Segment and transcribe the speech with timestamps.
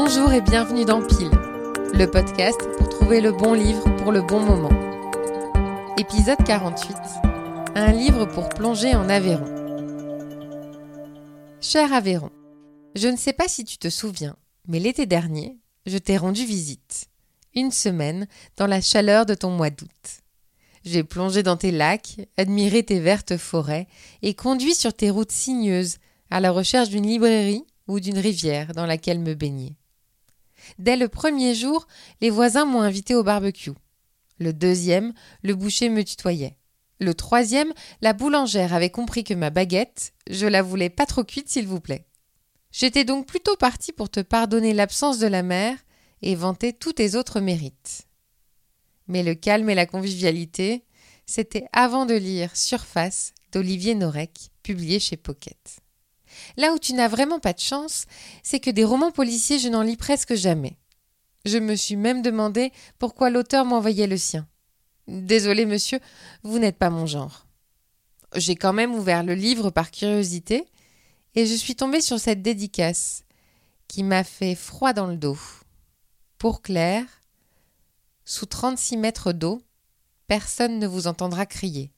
[0.00, 1.28] Bonjour et bienvenue dans Pile,
[1.92, 4.70] le podcast pour trouver le bon livre pour le bon moment.
[5.98, 6.96] Épisode 48.
[7.74, 9.44] Un livre pour plonger en Aveyron.
[11.60, 12.30] Cher Aveyron,
[12.94, 14.36] je ne sais pas si tu te souviens,
[14.68, 17.08] mais l'été dernier, je t'ai rendu visite.
[17.56, 20.20] Une semaine dans la chaleur de ton mois d'août.
[20.84, 23.88] J'ai plongé dans tes lacs, admiré tes vertes forêts
[24.22, 25.96] et conduit sur tes routes sinueuses
[26.30, 29.74] à la recherche d'une librairie ou d'une rivière dans laquelle me baigner.
[30.78, 31.86] Dès le premier jour,
[32.20, 33.72] les voisins m'ont invité au barbecue.
[34.38, 36.56] Le deuxième, le boucher me tutoyait.
[37.00, 41.48] Le troisième, la boulangère avait compris que ma baguette, je la voulais pas trop cuite,
[41.48, 42.06] s'il vous plaît.
[42.72, 45.76] J'étais donc plutôt parti pour te pardonner l'absence de la mer
[46.22, 48.06] et vanter tous tes autres mérites.
[49.06, 50.84] Mais le calme et la convivialité,
[51.24, 55.80] c'était avant de lire Surface d'Olivier Norek, publié chez Pocket.
[56.56, 58.06] Là où tu n'as vraiment pas de chance,
[58.42, 60.76] c'est que des romans policiers je n'en lis presque jamais.
[61.44, 64.46] Je me suis même demandé pourquoi l'auteur m'envoyait le sien.
[65.06, 66.00] Désolé, monsieur,
[66.42, 67.46] vous n'êtes pas mon genre.
[68.34, 70.66] J'ai quand même ouvert le livre par curiosité,
[71.34, 73.24] et je suis tombée sur cette dédicace
[73.86, 75.38] qui m'a fait froid dans le dos.
[76.36, 77.06] Pour Claire,
[78.24, 79.62] sous trente-six mètres d'eau,
[80.26, 81.90] personne ne vous entendra crier.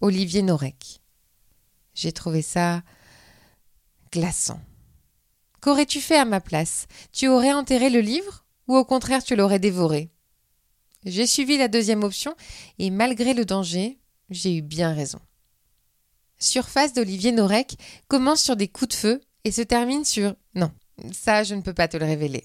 [0.00, 1.02] Olivier Norek.
[1.92, 2.82] J'ai trouvé ça
[4.12, 4.60] glaçant.
[5.60, 6.86] Qu'aurais-tu fait à ma place?
[7.12, 10.10] Tu aurais enterré le livre ou au contraire tu l'aurais dévoré?
[11.04, 12.34] J'ai suivi la deuxième option
[12.78, 15.20] et malgré le danger, j'ai eu bien raison.
[16.38, 17.76] Surface d'Olivier Norek
[18.08, 20.70] commence sur des coups de feu et se termine sur non,
[21.12, 22.44] ça je ne peux pas te le révéler.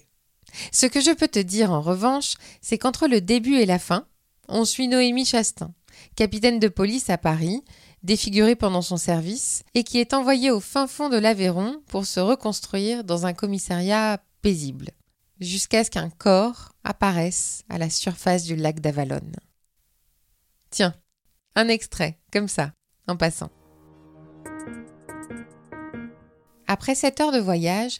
[0.72, 4.06] Ce que je peux te dire en revanche, c'est qu'entre le début et la fin,
[4.48, 5.74] on suit Noémie Chastain,
[6.14, 7.62] capitaine de police à Paris,
[8.06, 12.20] défiguré pendant son service, et qui est envoyé au fin fond de l'Aveyron pour se
[12.20, 14.92] reconstruire dans un commissariat paisible,
[15.40, 19.20] jusqu'à ce qu'un corps apparaisse à la surface du lac d'Avalon.
[20.70, 20.94] Tiens,
[21.56, 22.72] un extrait, comme ça,
[23.08, 23.50] en passant.
[26.68, 27.98] Après sept heures de voyage,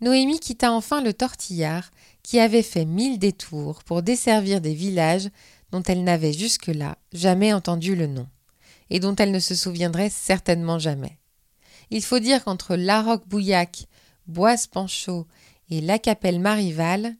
[0.00, 1.90] Noémie quitta enfin le tortillard
[2.24, 5.30] qui avait fait mille détours pour desservir des villages
[5.70, 8.26] dont elle n'avait jusque-là jamais entendu le nom
[8.90, 11.18] et dont elle ne se souviendrait certainement jamais.
[11.90, 13.86] Il faut dire qu'entre Larocque-Bouillac,
[14.26, 15.26] Boise-Panchaud
[15.70, 17.14] et Lacapelle-Marival,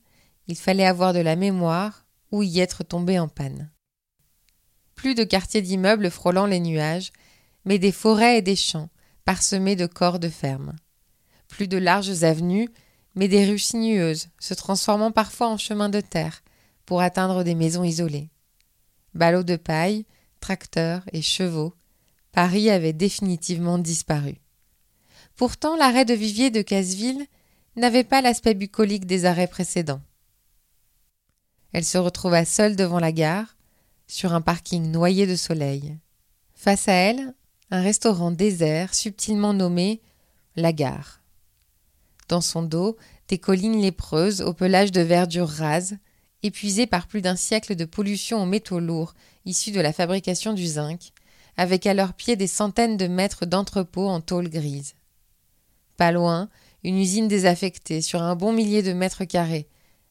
[0.46, 3.70] il fallait avoir de la mémoire ou y être tombé en panne.
[4.94, 7.12] Plus de quartiers d'immeubles frôlant les nuages,
[7.64, 8.90] mais des forêts et des champs
[9.24, 10.74] parsemés de corps de ferme.
[11.48, 12.68] Plus de larges avenues,
[13.14, 16.42] mais des rues sinueuses, se transformant parfois en chemins de terre
[16.84, 18.30] pour atteindre des maisons isolées.
[19.14, 20.04] Ballots de paille,
[20.44, 21.72] tracteurs et chevaux,
[22.30, 24.34] Paris avait définitivement disparu.
[25.36, 27.24] Pourtant, l'arrêt de Vivier de Casseville
[27.76, 30.02] n'avait pas l'aspect bucolique des arrêts précédents.
[31.72, 33.56] Elle se retrouva seule devant la gare,
[34.06, 35.96] sur un parking noyé de soleil.
[36.54, 37.32] Face à elle,
[37.70, 40.02] un restaurant désert subtilement nommé
[40.56, 41.22] La Gare.
[42.28, 45.96] Dans son dos, des collines lépreuses au pelage de verdure rase,
[46.44, 49.14] épuisées par plus d'un siècle de pollution aux métaux lourds
[49.46, 51.10] issus de la fabrication du zinc,
[51.56, 54.94] avec à leurs pieds des centaines de mètres d'entrepôts en tôle grise.
[55.96, 56.50] Pas loin,
[56.82, 59.68] une usine désaffectée sur un bon millier de mètres carrés,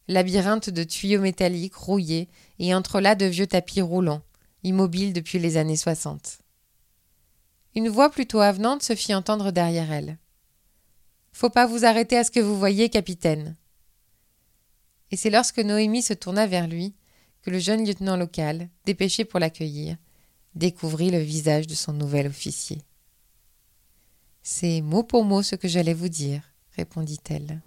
[0.08, 4.24] labyrinthe de tuyaux métalliques rouillés et entrelacs de vieux tapis roulants,
[4.64, 6.40] immobiles depuis les années soixante.
[7.76, 10.18] Une voix plutôt avenante se fit entendre derrière elle.
[11.32, 13.56] Faut pas vous arrêter à ce que vous voyez, capitaine.
[15.14, 16.96] Et c'est lorsque Noémie se tourna vers lui
[17.44, 19.96] que le jeune lieutenant local, dépêché pour l'accueillir,
[20.56, 22.82] découvrit le visage de son nouvel officier.
[24.42, 26.42] C'est mot pour mot ce que j'allais vous dire,
[26.76, 27.62] répondit-elle.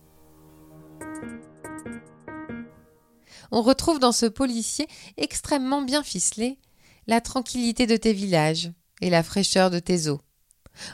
[3.53, 6.59] On retrouve dans ce policier extrêmement bien ficelé
[7.07, 10.21] la tranquillité de tes villages et la fraîcheur de tes eaux.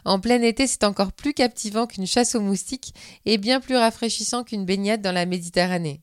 [0.04, 2.92] En plein été, c'est encore plus captivant qu'une chasse aux moustiques
[3.24, 6.02] et bien plus rafraîchissant qu'une baignade dans la Méditerranée.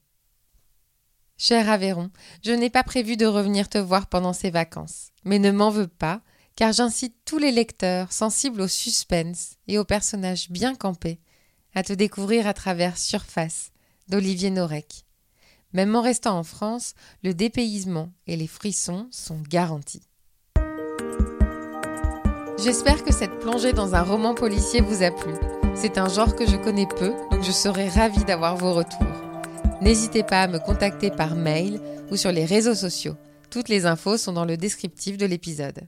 [1.42, 2.12] Cher Aveyron,
[2.44, 5.88] je n'ai pas prévu de revenir te voir pendant ces vacances, mais ne m'en veux
[5.88, 6.20] pas,
[6.58, 11.22] car j'incite tous les lecteurs sensibles au suspense et aux personnages bien campés
[11.74, 13.72] à te découvrir à travers Surface
[14.10, 15.06] d'Olivier Norek.
[15.72, 16.94] Même en restant en France,
[17.24, 20.04] le dépaysement et les frissons sont garantis.
[22.62, 25.32] J'espère que cette plongée dans un roman policier vous a plu.
[25.74, 29.19] C'est un genre que je connais peu, donc je serai ravie d'avoir vos retours.
[29.82, 31.80] N'hésitez pas à me contacter par mail
[32.12, 33.16] ou sur les réseaux sociaux.
[33.50, 35.88] Toutes les infos sont dans le descriptif de l'épisode.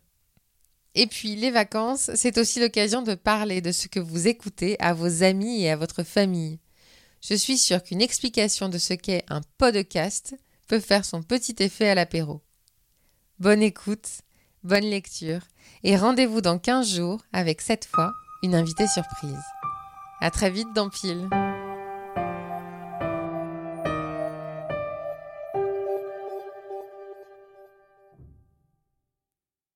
[0.96, 4.94] Et puis les vacances, c'est aussi l'occasion de parler de ce que vous écoutez à
[4.94, 6.60] vos amis et à votre famille.
[7.22, 10.36] Je suis sûre qu'une explication de ce qu'est un podcast
[10.68, 12.42] peut faire son petit effet à l'apéro.
[13.40, 14.22] Bonne écoute,
[14.64, 15.42] bonne lecture
[15.84, 18.12] et rendez-vous dans 15 jours avec cette fois
[18.42, 19.44] une invitée surprise.
[20.22, 21.30] À très vite dans Pile.